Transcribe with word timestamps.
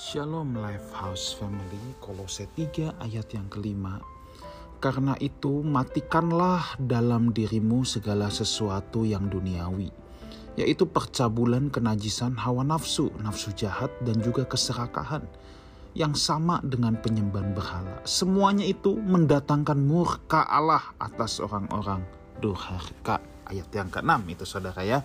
Shalom 0.00 0.56
Lifehouse 0.56 1.36
Family, 1.36 1.92
Kolose 2.00 2.48
3 2.56 3.04
ayat 3.04 3.36
yang 3.36 3.52
kelima. 3.52 4.00
Karena 4.80 5.12
itu 5.20 5.60
matikanlah 5.60 6.80
dalam 6.80 7.36
dirimu 7.36 7.84
segala 7.84 8.32
sesuatu 8.32 9.04
yang 9.04 9.28
duniawi, 9.28 9.92
yaitu 10.56 10.88
percabulan 10.88 11.68
kenajisan 11.68 12.32
hawa 12.32 12.64
nafsu, 12.64 13.12
nafsu 13.20 13.52
jahat 13.52 13.92
dan 14.00 14.16
juga 14.24 14.48
keserakahan 14.48 15.20
yang 15.92 16.16
sama 16.16 16.64
dengan 16.64 16.96
penyembahan 16.96 17.52
berhala. 17.52 18.00
Semuanya 18.08 18.64
itu 18.64 18.96
mendatangkan 18.96 19.76
murka 19.76 20.48
Allah 20.48 20.96
atas 20.96 21.44
orang-orang 21.44 22.00
durhaka. 22.40 23.20
Ayat 23.44 23.68
yang 23.76 23.92
ke-6 23.92 24.16
itu 24.32 24.44
saudara 24.48 24.80
ya. 24.80 25.04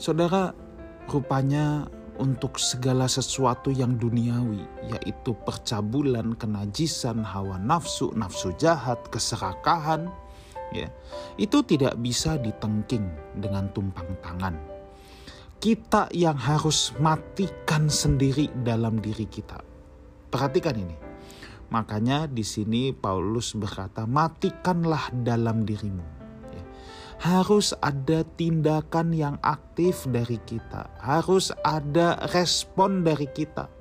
Saudara, 0.00 0.56
rupanya 1.04 1.84
untuk 2.16 2.56
segala 2.56 3.06
sesuatu 3.06 3.68
yang 3.72 3.96
duniawi, 4.00 4.64
yaitu 4.88 5.36
percabulan, 5.44 6.36
kenajisan, 6.36 7.20
hawa 7.22 7.60
nafsu, 7.60 8.12
nafsu 8.16 8.52
jahat, 8.56 8.98
keserakahan, 9.12 10.08
ya, 10.72 10.88
itu 11.36 11.60
tidak 11.62 11.94
bisa 12.00 12.40
ditengking 12.40 13.06
dengan 13.38 13.68
tumpang 13.76 14.08
tangan. 14.24 14.56
Kita 15.56 16.12
yang 16.12 16.36
harus 16.36 16.92
matikan 17.00 17.88
sendiri 17.88 18.52
dalam 18.60 19.00
diri 19.00 19.24
kita. 19.24 19.60
Perhatikan 20.28 20.76
ini. 20.76 20.96
Makanya 21.72 22.30
di 22.30 22.46
sini 22.46 22.94
Paulus 22.94 23.56
berkata, 23.56 24.06
"Matikanlah 24.06 25.10
dalam 25.10 25.66
dirimu." 25.66 26.15
Harus 27.16 27.72
ada 27.80 28.22
tindakan 28.36 29.16
yang 29.16 29.36
aktif 29.40 30.04
dari 30.08 30.36
kita, 30.44 30.92
harus 31.00 31.48
ada 31.64 32.20
respon 32.36 33.00
dari 33.00 33.24
kita 33.32 33.72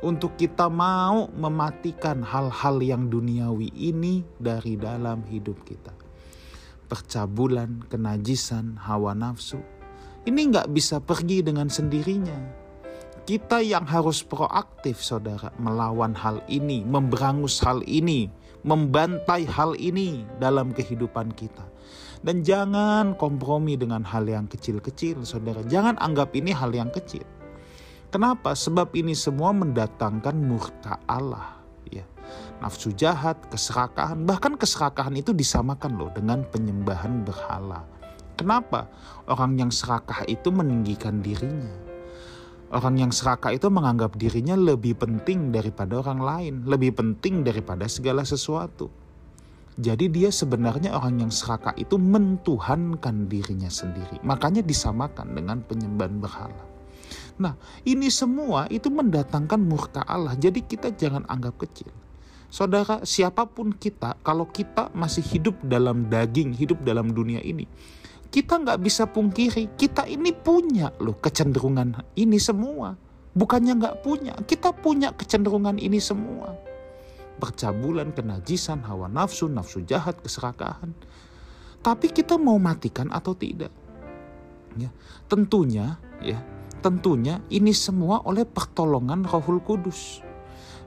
untuk 0.00 0.38
kita 0.38 0.70
mau 0.70 1.26
mematikan 1.34 2.22
hal-hal 2.22 2.78
yang 2.80 3.10
duniawi 3.10 3.68
ini 3.74 4.22
dari 4.38 4.78
dalam 4.78 5.26
hidup 5.26 5.58
kita. 5.66 5.92
Percabulan, 6.88 7.84
kenajisan, 7.90 8.80
hawa 8.80 9.12
nafsu, 9.12 9.60
ini 10.24 10.40
nggak 10.48 10.72
bisa 10.72 11.02
pergi 11.04 11.44
dengan 11.44 11.68
sendirinya. 11.68 12.66
Kita 13.28 13.60
yang 13.60 13.84
harus 13.84 14.24
proaktif, 14.24 15.04
saudara, 15.04 15.52
melawan 15.60 16.16
hal 16.16 16.40
ini, 16.48 16.80
memberangus 16.80 17.60
hal 17.60 17.84
ini, 17.84 18.32
membantai 18.68 19.48
hal 19.48 19.72
ini 19.80 20.28
dalam 20.36 20.76
kehidupan 20.76 21.32
kita 21.32 21.64
dan 22.20 22.42
jangan 22.42 23.14
kompromi 23.14 23.78
dengan 23.78 24.02
hal 24.02 24.26
yang 24.26 24.50
kecil-kecil, 24.50 25.22
saudara. 25.22 25.62
Jangan 25.64 25.96
anggap 26.02 26.34
ini 26.34 26.50
hal 26.50 26.74
yang 26.74 26.90
kecil. 26.90 27.22
Kenapa? 28.08 28.56
Sebab 28.56 28.96
ini 28.96 29.12
semua 29.12 29.52
mendatangkan 29.52 30.34
murka 30.34 30.98
Allah. 31.06 31.60
Ya. 31.92 32.04
Nafsu 32.58 32.90
jahat, 32.96 33.38
keserakahan, 33.52 34.24
bahkan 34.24 34.58
keserakahan 34.58 35.14
itu 35.14 35.30
disamakan 35.30 35.94
loh 35.94 36.10
dengan 36.10 36.42
penyembahan 36.48 37.22
berhala. 37.22 37.84
Kenapa? 38.34 38.88
Orang 39.28 39.58
yang 39.60 39.70
serakah 39.70 40.26
itu 40.26 40.50
meninggikan 40.50 41.20
dirinya. 41.22 41.70
Orang 42.68 43.00
yang 43.00 43.08
serakah 43.08 43.56
itu 43.56 43.72
menganggap 43.72 44.20
dirinya 44.20 44.52
lebih 44.52 44.92
penting 45.00 45.48
daripada 45.48 46.04
orang 46.04 46.20
lain, 46.20 46.54
lebih 46.68 46.92
penting 46.92 47.40
daripada 47.40 47.88
segala 47.88 48.28
sesuatu. 48.28 48.92
Jadi 49.78 50.10
dia 50.10 50.28
sebenarnya 50.28 50.92
orang 50.92 51.22
yang 51.22 51.32
serakah 51.32 51.72
itu 51.80 51.96
mentuhankan 51.96 53.30
dirinya 53.30 53.70
sendiri. 53.72 54.20
Makanya 54.20 54.60
disamakan 54.60 55.32
dengan 55.32 55.64
penyembahan 55.64 56.18
berhala. 56.18 56.64
Nah 57.38 57.54
ini 57.86 58.10
semua 58.10 58.66
itu 58.68 58.90
mendatangkan 58.90 59.60
murka 59.62 60.02
Allah. 60.04 60.34
Jadi 60.34 60.66
kita 60.66 60.92
jangan 60.92 61.24
anggap 61.30 61.56
kecil. 61.62 61.88
Saudara 62.52 63.06
siapa 63.06 63.46
pun 63.46 63.72
kita 63.72 64.18
kalau 64.20 64.44
kita 64.50 64.90
masih 64.92 65.22
hidup 65.24 65.56
dalam 65.64 66.10
daging, 66.10 66.52
hidup 66.52 66.82
dalam 66.84 67.14
dunia 67.14 67.38
ini. 67.40 67.64
Kita 68.28 68.60
nggak 68.60 68.80
bisa 68.84 69.08
pungkiri, 69.08 69.72
kita 69.80 70.04
ini 70.04 70.36
punya 70.36 70.92
loh 71.00 71.16
kecenderungan 71.16 71.96
ini 72.16 72.36
semua. 72.36 72.92
Bukannya 73.32 73.72
nggak 73.78 73.96
punya, 74.04 74.34
kita 74.44 74.74
punya 74.76 75.14
kecenderungan 75.16 75.80
ini 75.80 75.96
semua 75.96 76.68
percabulan, 77.38 78.10
kenajisan, 78.10 78.82
hawa 78.82 79.06
nafsu, 79.06 79.46
nafsu 79.46 79.86
jahat, 79.86 80.18
keserakahan. 80.20 80.90
Tapi 81.78 82.10
kita 82.10 82.34
mau 82.34 82.58
matikan 82.58 83.08
atau 83.14 83.32
tidak? 83.38 83.70
Ya, 84.74 84.90
tentunya 85.30 85.96
ya, 86.20 86.42
tentunya 86.82 87.40
ini 87.48 87.70
semua 87.70 88.20
oleh 88.26 88.44
pertolongan 88.44 89.24
Rohul 89.24 89.62
Kudus. 89.62 90.20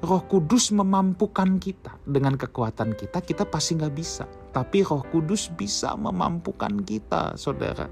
Roh 0.00 0.24
Kudus 0.24 0.72
memampukan 0.72 1.60
kita 1.60 2.00
dengan 2.08 2.32
kekuatan 2.40 2.96
kita, 2.96 3.20
kita 3.20 3.44
pasti 3.44 3.76
nggak 3.76 3.94
bisa. 3.94 4.24
Tapi 4.48 4.80
Roh 4.80 5.04
Kudus 5.04 5.52
bisa 5.52 5.92
memampukan 5.92 6.72
kita, 6.80 7.36
saudara. 7.36 7.84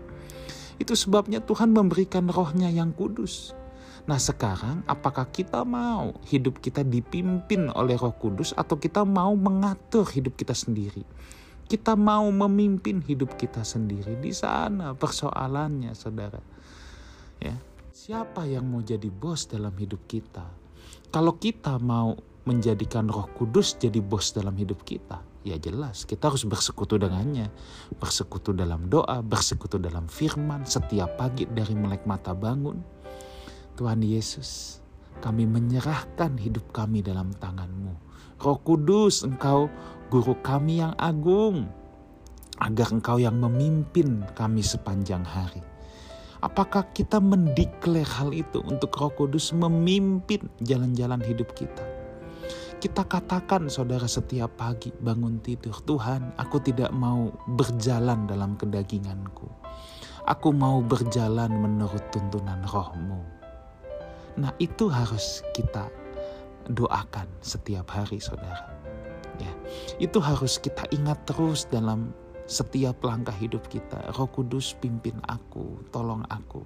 Itu 0.80 0.96
sebabnya 0.96 1.44
Tuhan 1.44 1.74
memberikan 1.74 2.30
rohnya 2.30 2.70
yang 2.70 2.94
kudus. 2.94 3.52
Nah 4.08 4.16
sekarang 4.16 4.86
apakah 4.88 5.28
kita 5.28 5.66
mau 5.66 6.16
hidup 6.30 6.64
kita 6.64 6.80
dipimpin 6.80 7.68
oleh 7.76 7.98
roh 7.98 8.14
kudus 8.16 8.56
atau 8.56 8.80
kita 8.80 9.04
mau 9.04 9.36
mengatur 9.36 10.08
hidup 10.08 10.38
kita 10.38 10.56
sendiri? 10.56 11.04
Kita 11.68 11.92
mau 11.92 12.24
memimpin 12.32 13.04
hidup 13.04 13.36
kita 13.36 13.60
sendiri 13.60 14.16
di 14.16 14.32
sana 14.32 14.96
persoalannya 14.96 15.92
saudara. 15.92 16.40
Ya, 17.36 17.60
siapa 17.92 18.48
yang 18.48 18.64
mau 18.72 18.80
jadi 18.80 19.12
bos 19.12 19.44
dalam 19.44 19.76
hidup 19.76 20.08
kita? 20.08 20.67
Kalau 21.08 21.36
kita 21.40 21.80
mau 21.80 22.16
menjadikan 22.44 23.08
Roh 23.08 23.28
Kudus 23.36 23.76
jadi 23.76 24.00
bos 24.00 24.32
dalam 24.32 24.56
hidup 24.56 24.84
kita, 24.84 25.20
ya 25.44 25.56
jelas 25.60 26.04
kita 26.04 26.32
harus 26.32 26.44
bersekutu 26.44 26.96
dengannya. 26.96 27.52
Bersekutu 27.96 28.56
dalam 28.56 28.88
doa, 28.88 29.20
bersekutu 29.20 29.76
dalam 29.76 30.08
firman 30.08 30.64
setiap 30.68 31.16
pagi 31.16 31.44
dari 31.48 31.72
melek 31.76 32.04
mata 32.04 32.32
bangun 32.32 32.98
Tuhan 33.78 34.02
Yesus, 34.02 34.82
kami 35.22 35.46
menyerahkan 35.46 36.34
hidup 36.34 36.74
kami 36.74 36.98
dalam 36.98 37.30
tangan-Mu. 37.30 37.94
Roh 38.42 38.58
Kudus, 38.58 39.22
Engkau 39.22 39.70
guru 40.10 40.34
kami 40.42 40.82
yang 40.82 40.98
agung, 40.98 41.70
agar 42.58 42.90
Engkau 42.90 43.22
yang 43.22 43.38
memimpin 43.38 44.26
kami 44.34 44.66
sepanjang 44.66 45.22
hari. 45.22 45.62
Apakah 46.38 46.86
kita 46.94 47.18
mendeklar 47.18 48.06
hal 48.06 48.30
itu 48.30 48.62
untuk 48.62 48.94
Roh 48.94 49.10
Kudus 49.10 49.50
memimpin 49.50 50.46
jalan-jalan 50.62 51.18
hidup 51.26 51.50
kita? 51.58 51.82
Kita 52.78 53.02
katakan 53.02 53.66
saudara 53.66 54.06
setiap 54.06 54.54
pagi 54.54 54.94
bangun 55.02 55.42
tidur, 55.42 55.74
Tuhan 55.82 56.38
aku 56.38 56.62
tidak 56.62 56.94
mau 56.94 57.34
berjalan 57.58 58.30
dalam 58.30 58.54
kedaginganku. 58.54 59.50
Aku 60.30 60.54
mau 60.54 60.78
berjalan 60.78 61.50
menurut 61.58 62.06
tuntunan 62.14 62.62
rohmu. 62.70 63.18
Nah 64.38 64.54
itu 64.62 64.86
harus 64.86 65.42
kita 65.50 65.90
doakan 66.70 67.26
setiap 67.42 67.90
hari 67.90 68.22
saudara. 68.22 68.78
Ya, 69.42 69.50
itu 69.98 70.22
harus 70.22 70.62
kita 70.62 70.86
ingat 70.94 71.18
terus 71.26 71.66
dalam 71.66 72.14
setiap 72.48 73.04
langkah 73.04 73.36
hidup 73.36 73.68
kita. 73.68 74.10
Roh 74.16 74.26
Kudus 74.32 74.72
pimpin 74.80 75.20
aku, 75.28 75.84
tolong 75.92 76.24
aku. 76.26 76.64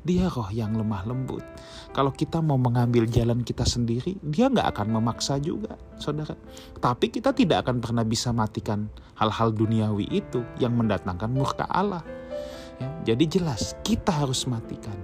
Dia 0.00 0.32
roh 0.32 0.48
yang 0.48 0.72
lemah 0.72 1.04
lembut. 1.04 1.44
Kalau 1.92 2.08
kita 2.08 2.40
mau 2.40 2.56
mengambil 2.56 3.04
jalan 3.04 3.44
kita 3.44 3.68
sendiri, 3.68 4.16
dia 4.24 4.48
nggak 4.48 4.72
akan 4.72 4.88
memaksa 4.96 5.36
juga, 5.36 5.76
saudara. 6.00 6.32
Tapi 6.80 7.12
kita 7.12 7.36
tidak 7.36 7.68
akan 7.68 7.84
pernah 7.84 8.08
bisa 8.08 8.32
matikan 8.32 8.88
hal-hal 9.20 9.52
duniawi 9.52 10.08
itu 10.08 10.40
yang 10.56 10.72
mendatangkan 10.80 11.28
murka 11.28 11.68
Allah. 11.68 12.00
Ya, 12.80 13.12
jadi 13.12 13.38
jelas 13.38 13.76
kita 13.84 14.14
harus 14.14 14.48
matikan 14.48 14.96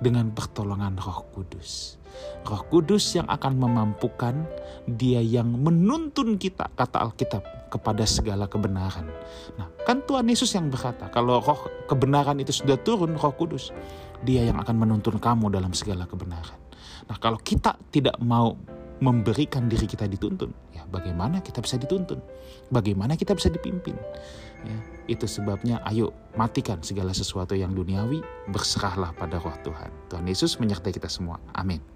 dengan 0.00 0.30
pertolongan 0.32 0.98
Roh 0.98 1.26
Kudus. 1.34 2.00
Roh 2.46 2.62
Kudus 2.70 3.14
yang 3.18 3.26
akan 3.26 3.58
memampukan 3.58 4.46
dia 4.86 5.18
yang 5.20 5.50
menuntun 5.50 6.38
kita, 6.38 6.70
kata 6.76 7.02
Alkitab, 7.02 7.42
kepada 7.74 8.06
segala 8.06 8.46
kebenaran. 8.46 9.10
Nah, 9.58 9.66
kan 9.82 9.98
Tuhan 10.06 10.30
Yesus 10.30 10.54
yang 10.54 10.70
berkata, 10.70 11.10
kalau 11.10 11.42
roh 11.42 11.66
kebenaran 11.90 12.38
itu 12.38 12.54
sudah 12.54 12.78
turun, 12.78 13.18
roh 13.18 13.34
kudus, 13.34 13.74
dia 14.22 14.46
yang 14.46 14.62
akan 14.62 14.78
menuntun 14.78 15.18
kamu 15.18 15.50
dalam 15.50 15.74
segala 15.74 16.06
kebenaran. 16.06 16.54
Nah, 17.10 17.18
kalau 17.18 17.34
kita 17.42 17.74
tidak 17.90 18.14
mau 18.22 18.54
memberikan 19.04 19.68
diri 19.68 19.84
kita 19.84 20.08
dituntun, 20.08 20.48
ya 20.72 20.88
bagaimana 20.88 21.44
kita 21.44 21.60
bisa 21.60 21.76
dituntun? 21.76 22.24
Bagaimana 22.72 23.20
kita 23.20 23.36
bisa 23.36 23.52
dipimpin? 23.52 23.92
Ya, 24.64 24.78
itu 25.12 25.28
sebabnya 25.28 25.84
ayo 25.92 26.16
matikan 26.40 26.80
segala 26.80 27.12
sesuatu 27.12 27.52
yang 27.52 27.76
duniawi, 27.76 28.24
berserahlah 28.48 29.12
pada 29.12 29.36
roh 29.36 29.52
Tuhan. 29.60 29.92
Tuhan 30.08 30.24
Yesus 30.24 30.56
menyertai 30.56 30.96
kita 30.96 31.12
semua. 31.12 31.36
Amin. 31.52 31.93